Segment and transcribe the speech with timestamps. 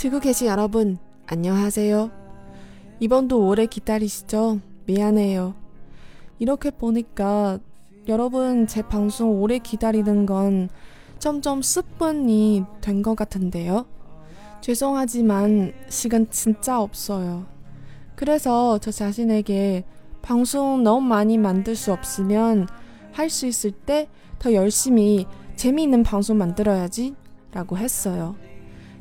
[0.00, 0.96] 듣고 계신 여러분,
[1.26, 2.10] 안녕하세요.
[3.00, 4.60] 이번도 오래 기다리시죠?
[4.86, 5.54] 미안해요.
[6.38, 7.58] 이렇게 보니까
[8.08, 10.70] 여러분 제 방송 오래 기다리는 건
[11.18, 13.84] 점점 습관이 된 것 같은데요.
[14.62, 17.44] 죄송하지만 시간 진짜 없어요.
[18.16, 19.84] 그래서 저 자신에게
[20.22, 22.68] 방송 너무 많이 만들 수 없으면
[23.12, 24.08] 할 수 있을 때
[24.38, 27.14] 더 열심히 재미있는 방송 만들어야지
[27.52, 28.34] 라고 했어요.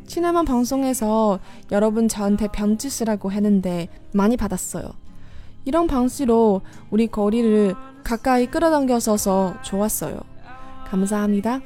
[0.09, 1.41] 지난번 방송에서
[1.73, 4.85] 여러분 저한테 변짓이라고 했는데 많이 받았어요.
[5.65, 6.61] 이런 방식으로
[6.91, 10.21] 우리 거리를 가까이 끌어당겨서서 좋았어요.
[10.87, 11.61] 감사합니다.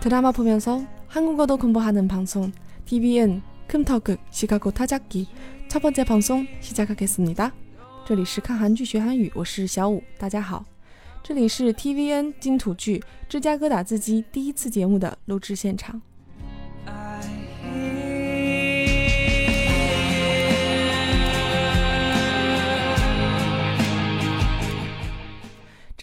[0.00, 2.50] 드라마 보면서 한국어도 공부하는 방송
[2.86, 5.28] TVN 큼터극 시카고 타자기
[5.68, 7.52] 첫 번째 방송 시작하겠습니다.
[8.04, 10.64] 这里是看韩剧学韩语，我是小五，大家好。
[11.22, 16.02] 这里是 TVN 金土剧芝加哥打字机第一次节目的录制现场。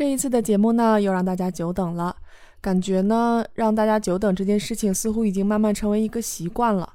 [0.04, 2.14] 这一次的节目呢，又让大家久等了。
[2.60, 6.92] 感觉呢，让大家久等这件事情似乎已经慢慢成为一个习惯了。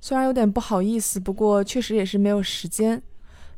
[0.00, 3.00] 虽然有点不好意思，不过确实也是没有时间。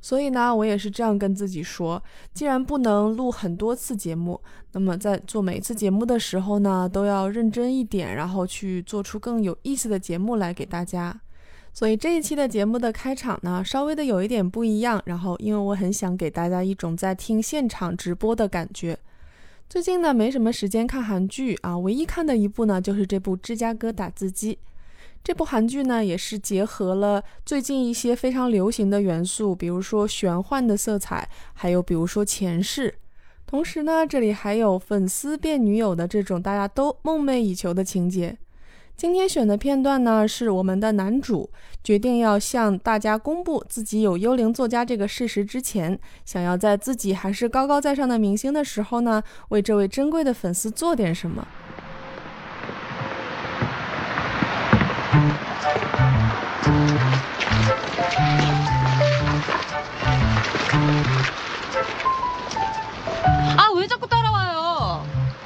[0.03, 2.03] 所以呢，我也是这样跟自己说：
[2.34, 4.39] 既然不能录很多次节目，
[4.73, 11.19] 那么在做每一次节目的时候呢，都要认真一点，然后去做出更有意思的节目来给大家。
[11.73, 15.01] 所以这一期的节目的开场呢，稍微的有一点不一样。
[15.07, 18.99] 然后，因为我很想给大家一种在听现场直播的感觉。
[19.69, 24.55] 最近呢，没什么时间看韩剧啊，唯一看的一部呢，就是这部《芝加哥打字机》。
[25.23, 32.95] 这部韩剧呢，也是结合了最近一些非常流行的元素，比如说玄幻的色彩，还有比如说前世。
[33.47, 38.36] 同时呢，这里还有粉丝变女友的这种大家都梦寐以求的情节。
[39.00, 41.48] 今天选的片段呢，是我们的男主
[41.83, 51.48] 决定要向大家公布自己有幽灵作家这个事实之前，想要在自己还是高高在上的明星的时候呢，为这位珍贵的粉丝做点什么。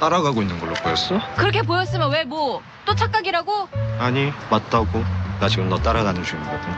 [0.05, 1.19] 따라가고 있는 걸로 보였어?
[1.35, 3.67] 그렇게 보였으면 왜 뭐 또 착각이라고?
[3.97, 5.03] 아니 맞다고
[5.39, 6.73] 나 지금 너 따라가는 중이거든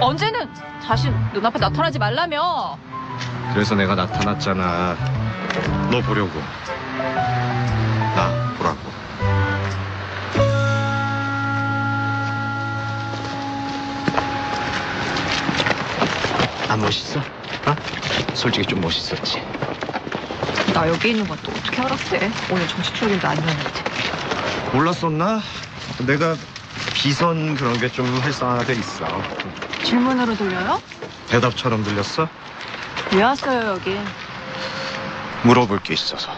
[0.00, 0.48] 언제는
[0.84, 2.76] 자신 눈앞에 나타나지 말라며
[3.52, 4.96] 그래서 내가 나타났잖아
[5.92, 6.40] 너 보려고
[8.16, 8.78] 나 보라고
[16.68, 17.20] 안 멋있어?
[17.20, 17.74] 어?
[18.34, 19.40] 솔직히 좀 멋있었지
[20.73, 23.69] 나 여기 있는 건 또 어떻게 알았대 오늘 정식 출근도 아니었는데
[24.73, 25.39] 몰랐었나?
[26.05, 26.35] 내가
[26.93, 29.05] 비선 그런 게 좀 활성화돼 있어
[29.83, 30.81] 질문으로 들려요?
[31.29, 32.27] 대답처럼 들렸어?
[33.13, 33.95] 왜 왔어요 여기
[35.43, 36.31] 물어볼 게 있어서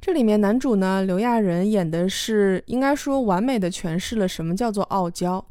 [0.00, 5.44] 这里面男主呢，刘亚仁演的是应该说完美的诠释了什么叫做傲娇。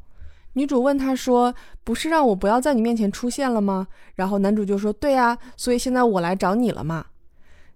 [0.53, 7.05] 女主问他说：“不是让我不要在你面前出现了吗？”然后男主就说：“对啊，所以现在我来找你了嘛。””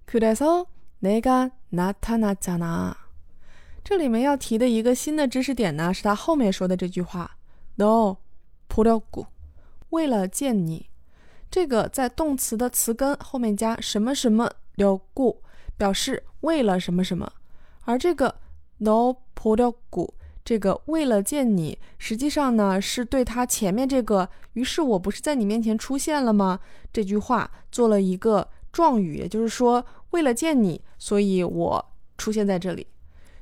[0.10, 2.96] 그래서내가나타났잖아。
[3.84, 7.36] 这里面要提的一个新的知识点呢，是他后面说的这句话：“
[7.76, 9.28] No，보려고，
[9.90, 10.90] 为了见你。”
[11.52, 15.38] 这个在动词的词根后面加什么什么려고，
[15.78, 17.32] 表示为了什么什么。
[17.84, 18.36] 而这个
[18.80, 20.14] no 보려고
[20.44, 26.60] 这个为了见你，实际上呢是对他前面这个“于是我不是在你面前出现了吗”
[26.92, 31.86] 这句话做了一个状语，也就是说 为了见你，所以我
[32.18, 32.88] 出现在这里。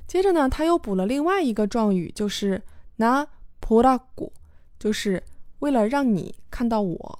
[0.07, 2.61] 接着呢，他又补了另外一个状语，就是
[2.97, 4.31] 나보라고，
[4.77, 5.23] 就是
[5.59, 7.19] 为了让你看到我。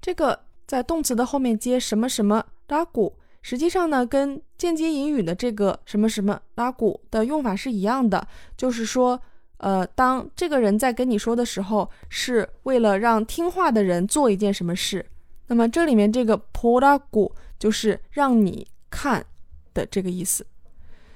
[0.00, 8.26] 这个在动词的后面接什么什么拉古，实际上呢，跟间接引语的这个什么什么拉古的用法是一样的，
[8.56, 9.20] 就是说，
[9.58, 15.04] 呃，当这个人在跟你说的时候，是为了让听话的人做一件什么事。
[15.46, 19.25] 那么这里面这个 p o r a gu 就是让你 看
[19.73, 20.45] 的这个意思。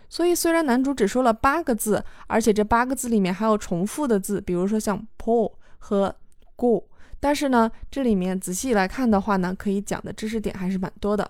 [0.09, 6.15] 所以虽然男主只说了八个字，而且这八个字里面还有重复的字，比如说像 po 和
[6.55, 6.85] Go，。
[7.19, 11.29] 但是呢，这里面仔细来看的话呢，可以讲的知识点还是蛮多的。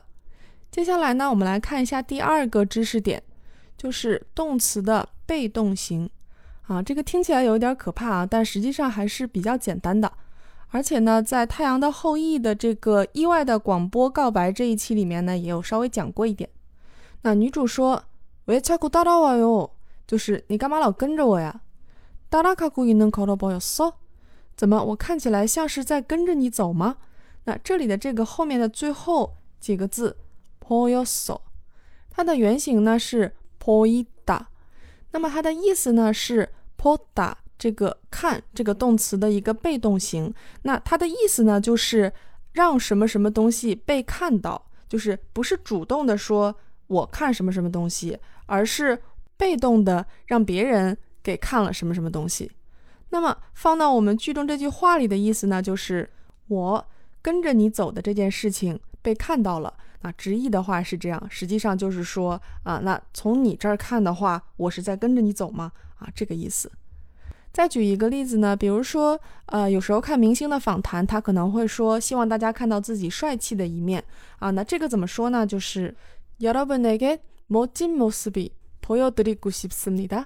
[0.71, 3.21] 接下来呢，我们来看一下第二个知识点，
[3.77, 6.09] 就是动词的被动型。
[6.67, 10.11] 啊，这个听起来有点可怕啊，但实际上还是比较简单的。
[10.70, 16.48] 而且呢，在《太阳的后裔》的这个意外的广播告白这一期里面呢，也有稍微讲过一点。
[17.22, 18.02] 那女主说：“
[18.46, 19.70] 왜자꾸따라와요？
[20.06, 21.60] 就是你干嘛老跟着我呀？
[22.30, 23.94] 따라가고있는걸어보였어？
[24.56, 26.96] 怎么我看起来像是在跟着你走吗？
[27.44, 30.16] 那这里的这个后面的最后几个字
[30.64, 31.40] 보였어，
[32.10, 34.46] 它的原型呢是보이다，
[35.10, 40.33] 那么它的意思呢是보다 这个看这个动词的一个被动型。
[40.63, 42.11] 那它的意思呢就是
[42.53, 46.55] 让什么什么东西被看到，就是不是主动的说
[46.87, 48.99] 我看什么什么东西，而是。
[49.39, 52.51] 被动的让别人给看了什么什么东西，
[53.09, 56.09] 那么放到我们剧中这句话里的意思呢，就是
[56.47, 56.83] 我
[57.21, 59.71] 跟着你走的这件事情被看到了。
[60.01, 65.71] 那直译的话是这样，实际上就是说啊，那从你这儿看的话，我是在跟着你走吗？
[65.99, 66.71] 啊，这个意思。
[67.56, 74.02] 再举一个例子呢，比如说，呃，有时候看明星的访谈，他可能会说希望大家看到自己帅气的一面
[74.38, 74.50] 啊。
[74.50, 75.46] 那这个怎么说呢？
[75.46, 75.94] 就是
[76.40, 80.24] 여러분에게멋진모습이 보여드리고싶습니 다。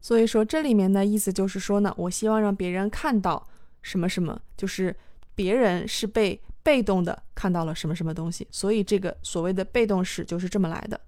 [0.00, 3.44] 所以说这里面的意思就是说呢，我希望让别人看到
[3.82, 4.94] 什么什么，就是
[5.34, 11.00] 别人是被被动的看到了什么什么东西，所以这个所谓的被动式就是这么来的。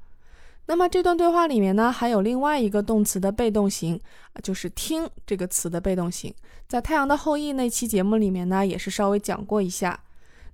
[0.67, 3.99] 那么这段对话里面呢，还有另外一个动词的被动型，
[4.41, 6.33] 就是“听”这个词的被动型。
[6.67, 9.99] 在《太阳的后裔》那期节目里面呢，也是稍微讲过一下。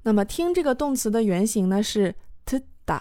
[0.03, 2.13] 那么“听”这个动词的原型呢是
[2.45, 2.99] “tida”，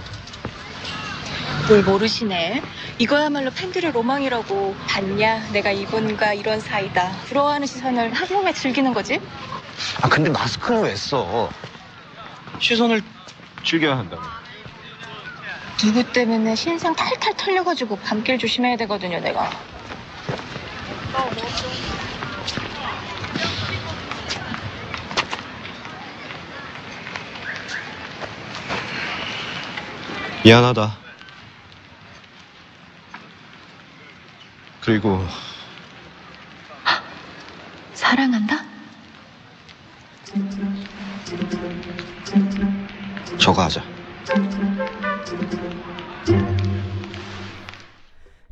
[1.69, 2.62] 뭘 모르시네
[2.99, 9.20] 이거야말로 팬들의 로망이라고 봤냐 내가 이분과 이런 사이다 부러워하는 시선을한몸에즐기는 거지
[10.02, 11.50] 아 근데 마스크는 왜 써
[12.58, 13.02] 시선을
[13.64, 14.22] 즐겨야 한다며
[15.78, 19.50] 누구 때문에 신상 탈탈 털려가지고 밤길 조심해야 되거든요, 내가.
[30.44, 31.04] 미안하다.
[34.83, 35.19] 그리고
[37.94, 38.66] 사랑한다?
[43.38, 43.81] 저거 하자.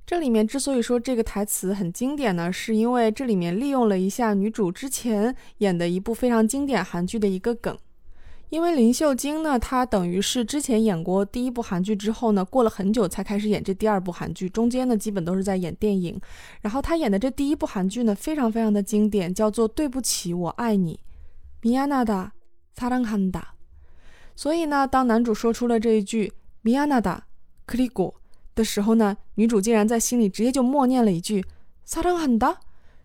[0.06, 7.78] 这里面之所以说这个台词很经典呢，是因为这里面利用了一下女主之前演的一部非常经典韩剧的一个梗。
[8.52, 16.18] 因为林秀晶呢，她等于是之前演过第一部韩剧之后呢，过了很久才开始演这第二部韩剧，中间呢基本都是在演电影。
[16.62, 21.00] 然后她演的这第一部韩剧呢，非常非常的经典，叫做《对不起，我爱你》。
[21.70, 23.42] 미안하다사랑한다
[24.36, 26.32] 所以呢，当男主说出了这一句
[26.64, 28.14] 미안하다그리고
[28.56, 31.44] 的时候呢，女主竟然在心里直接就默念了一句
[31.86, 32.58] 사랑한 다，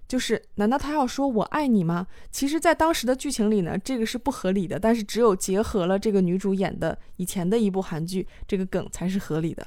[0.09, 2.07] 就是难道他要说我爱你吗？
[2.31, 9.67] 其实，在当时的剧情里呢，这个是不合理的，但是只有结合了这个女主演的以前的一部韩剧，这个梗才是合理的。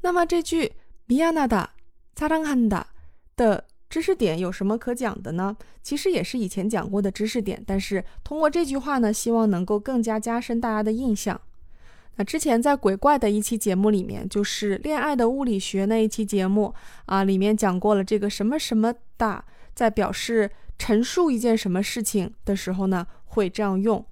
[0.00, 0.72] 那么这句
[1.06, 2.82] 미안하다사랑한다
[3.36, 3.64] 的。
[3.90, 5.56] 知识点有什么可讲的呢？
[5.82, 11.40] 其实也是以前讲过的知识点，但是通过这句话呢，希望能够更加加深大家的印象。
[12.16, 16.74] 那之前在鬼怪的一期节目里面，就是恋爱的物理学那一期节目
[17.06, 19.42] 啊，里面讲过了这个什么什么大，
[19.74, 24.04] 在表示陈述一件什么事情的时候呢，会这样用。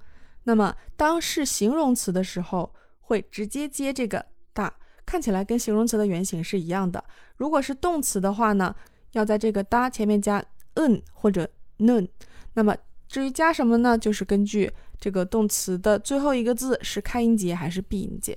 [0.44, 4.72] 那么当是形容词的时候，会直接接这个大，
[5.04, 7.02] 看起来跟形容词的原型是一样的。
[7.36, 8.74] 如果是动词的话呢？
[9.12, 10.44] 要在这个哒前面加
[10.74, 12.06] n 或者 nun，
[12.52, 12.76] 那么
[13.08, 13.96] 至于加什么呢？
[13.96, 14.70] 就是根据
[15.00, 18.36] 这个动词的最后一个字是开音节还是闭音节。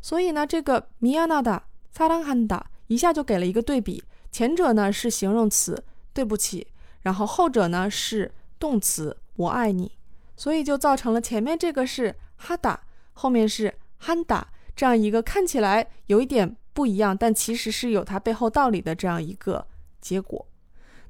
[0.00, 1.60] 所以呢，这个 mianada
[1.92, 5.82] 사랑한다一下就给了一个对比，前者呢是形容词，
[6.13, 6.67] 对不起，
[7.01, 9.91] 然后后者呢是动词，我爱你，
[10.35, 12.79] 所以就造成了前面这个是哈达，
[13.13, 19.65] 后面是憨达，这样一个看起来有一点不一样，但其实是有它背后道理的这样一个
[20.01, 20.45] 结果。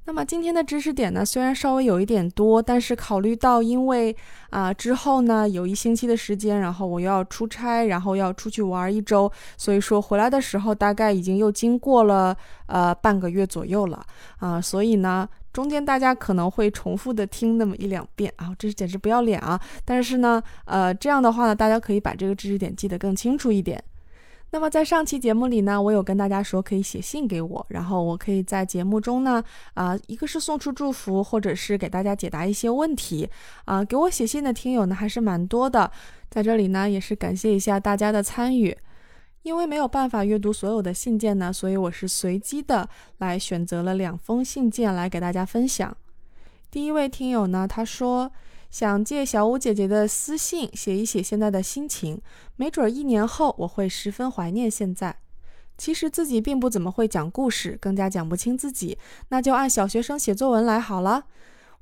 [0.10, 4.16] 那么今天的知识点呢，虽然稍微有一点多，但是考虑到因为
[4.50, 12.36] 啊之后呢有一星期的时间，然后我又要出差，然后要出去玩一周，所以说回来的时候大概已经又经过了
[12.66, 14.04] 呃半个月左右了
[14.40, 19.62] 啊，所以呢中间大家可能会重复的听那么一两遍啊，这是简直不要脸啊！
[19.86, 23.80] 但是呢呃这样的话呢，大家可以把这个知识点记得更清楚一点。
[24.52, 29.44] 那么在上期节目里呢，我有跟大家说可以写信给我，然后我可以在节目中呢，
[29.76, 33.30] 啊，一个是送出祝福，或者是给大家解答一些问题，
[33.66, 35.92] 啊，给我写信的听友呢还是蛮多的，
[36.32, 38.76] 在这里呢也是感谢一下大家的参与，
[39.44, 42.90] 因为没有办法阅读所有的信件呢，所以我是随机的
[43.20, 45.96] 来选择了两封信件来给大家分享。
[46.72, 48.32] 第一位听友呢，他说。
[48.70, 52.22] 想借小五姐姐的私信写一写现在的心情，
[52.56, 55.18] 没准一年后我会十分怀念现在。
[55.78, 58.98] 其实自己并不怎么会讲故事，更加讲不清自己，
[59.30, 61.24] 那就按小学生写作文来好了。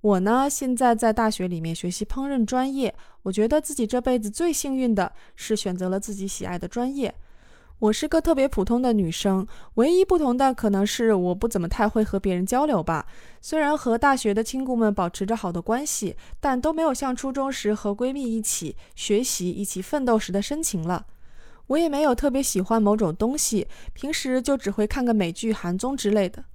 [0.02, 7.14] 我呢，现在在大学里面学习烹饪专业，我觉得自己这辈子最幸运的是选择了自己喜爱的专业。
[7.80, 13.06] 我是个特别普通的女生，唯一不同的可能是我不怎么太会和别人交流吧。
[13.40, 21.06] 虽然和大学的亲故们保持着好的关系，但都没有像初中时和闺蜜一起学习、一起奋斗时的深情了。
[21.68, 26.46] 我也没有特别喜欢某种东西，平时就只会看个美剧、韩综之类的。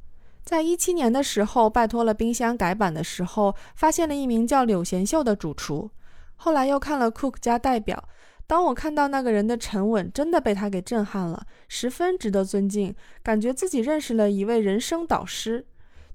[0.42, 5.88] 在一七年的时候，拜托了冰箱改版的时候，发现了一名叫柳贤秀的主厨。
[6.34, 8.08] 后来又看了 Cook 家代表。
[8.52, 15.64] 当我看到那个人的沉稳，真的被他给震撼了，十分值得尊敬，感觉自己认识了一位人生导师。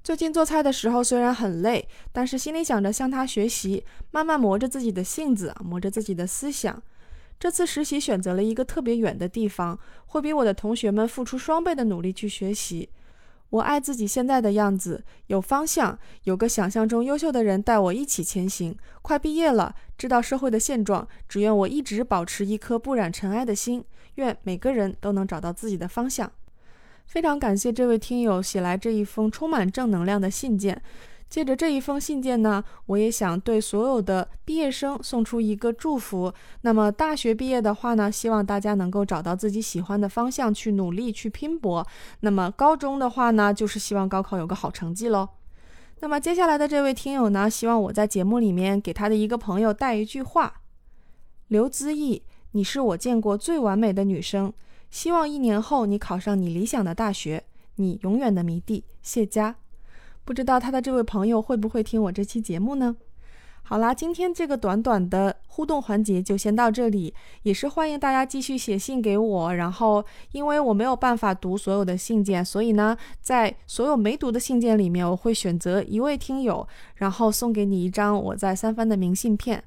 [0.03, 6.79] 最近做菜的时候虽然很累，但是心里想着向他学习，慢慢磨着自己的性子，磨着自己的思想。
[7.39, 12.87] 这次实习选择了一个特别远的地方，会比我的同学们付出双倍的努力去学习。
[13.49, 18.77] 我爱自己现在的样子，有方向，有个想象中优秀的人带我一起前行。
[19.01, 23.83] 快毕业了，知道社会的现状，只愿我一直保持一颗不染尘埃的心。
[24.15, 26.31] 愿每个人都能找到自己的方向。
[27.05, 30.81] 非常感谢这位听友写来这一封充满正能量的信件。
[31.29, 36.33] 借着这一封信件呢，我也想对所有的毕业生送出一个祝福。
[36.61, 41.85] 那么大学毕业的话呢，希望大家能够找到自己喜欢的方向去努力去拼搏。
[42.21, 45.27] 那么高中的话呢，就是希望高考有个好成绩喽。
[45.99, 50.61] 那么接下来的这位听友呢，希望我在节目里面给他的一个朋友带一句话：
[51.47, 54.53] 刘姿毅，你是我见过最完美的女生。
[54.89, 57.43] 希望一年后你考上你理想的大学，
[57.75, 59.57] 你永远的迷弟谢佳。
[60.27, 62.97] 不知道他的这位朋友会不会听我这期节目呢？
[63.63, 69.55] 好啦，今天这个短短的互动环节就先到这里，也是欢迎大家继续写信给我。
[69.55, 70.03] 然后，
[70.33, 79.63] 因为我没有办法读所有的信件，所以呢，在所有没读的信件里面，我会选择一位听友，然后送给你一张我在三藩的明信片。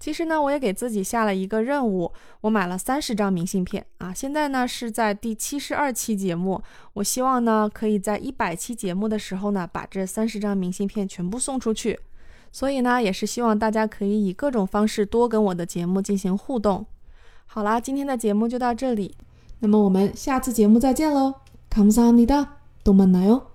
[0.00, 2.12] 其实呢，我也给自己下了一个任务，
[2.42, 4.12] 我买了三十张明信片啊。
[4.12, 6.62] 现在呢是在第七十二期节目，
[6.92, 11.98] 我希望呢可以在一百期节目的时候呢把这三十张明信片全部送出去。
[12.52, 16.86] 所以呢，也是希望大家可以以各种方式多跟我的节目进行互动。
[17.46, 19.14] 好啦，今天的节目就到这里，
[19.60, 21.34] 那么我们下次节目再见喽，
[21.70, 22.48] 감사합니 다，
[22.84, 23.49] 또만나 요。